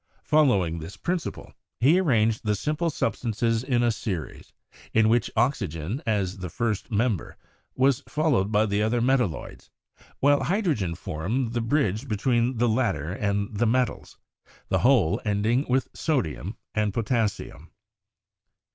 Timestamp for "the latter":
12.57-13.13